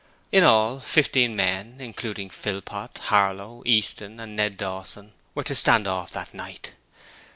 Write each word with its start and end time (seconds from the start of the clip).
In 0.31 0.43
all, 0.43 0.79
fifteen 0.79 1.35
men 1.35 1.75
including 1.79 2.31
Philpot, 2.31 2.97
Harlow, 2.97 3.61
Easton 3.67 4.19
and 4.19 4.35
Ned 4.35 4.57
Dawson, 4.57 5.13
were 5.35 5.43
to 5.43 5.53
'stand 5.53 5.87
off' 5.87 6.13
that 6.13 6.33
night. 6.33 6.73